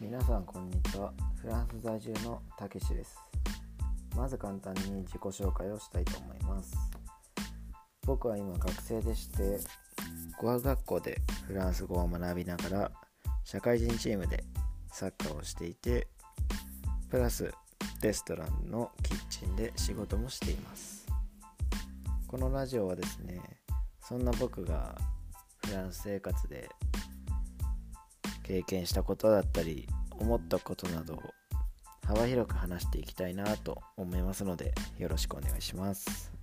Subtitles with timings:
[0.00, 1.12] 皆さんこんにちは。
[1.42, 3.18] フランス在住のたけしです。
[4.16, 6.76] まず簡単に自己紹介をしたいと思います。
[8.06, 9.58] 僕は今学生でして
[10.40, 12.92] 語学学校でフランス語を学びながら
[13.42, 14.44] 社会人チームで
[14.92, 16.06] サッカーをしていて
[17.10, 17.52] プラス
[18.00, 21.08] レストランのキッチンで仕事もしています。
[22.28, 23.40] このラジオはですね
[24.00, 24.96] そんな僕が
[25.66, 26.70] フランス生活で
[28.48, 29.86] 経験したことだったり
[30.18, 31.22] 思ったことなどを
[32.06, 36.37] 幅広く話していきたいなと思いますのでよろしくお願いします。